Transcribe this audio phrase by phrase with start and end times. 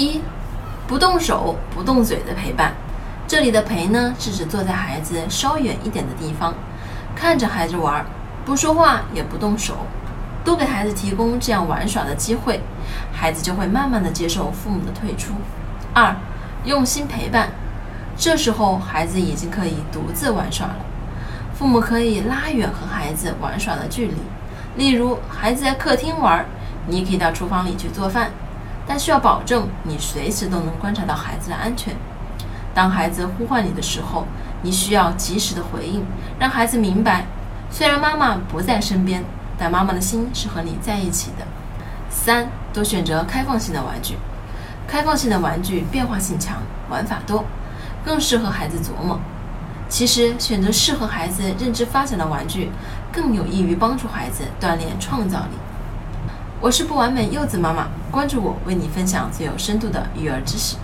[0.00, 0.22] 一，
[0.86, 2.72] 不动手不动嘴的陪伴。
[3.28, 6.54] 这里的陪呢，是指坐在孩子稍远一点的地方，
[7.14, 8.02] 看着孩子玩，
[8.46, 9.76] 不说话也不动手，
[10.42, 12.60] 多给孩子提供这样玩耍的机会，
[13.12, 15.34] 孩子就会慢慢的接受父母的退出。
[15.92, 16.16] 二，
[16.64, 17.50] 用心陪伴。
[18.16, 20.76] 这时候孩子已经可以独自玩耍了，
[21.54, 24.14] 父母可以拉远和孩子玩耍的距离。
[24.76, 26.46] 例如，孩子在客厅玩，
[26.86, 28.30] 你可以到厨房里去做饭，
[28.86, 31.94] 但需要保证你随时都能观察到孩子的安全。
[32.74, 34.26] 当孩子呼唤你的时候，
[34.62, 36.04] 你需要及时的回应，
[36.38, 37.26] 让孩子明白，
[37.70, 39.24] 虽然妈妈不在身边，
[39.58, 41.46] 但妈妈的心是和你在一起的。
[42.08, 44.16] 三，多选择开放性的玩具。
[44.86, 46.56] 开放性的玩具变化性强，
[46.88, 47.44] 玩法多，
[48.04, 49.20] 更适合孩子琢磨。
[49.88, 52.70] 其实，选择适合孩子认知发展的玩具，
[53.12, 55.56] 更有益于帮助孩子锻炼创造力。
[56.62, 60.76] 我是不完美柚子妈妈，关注我，为你分享最有深度的育儿知识。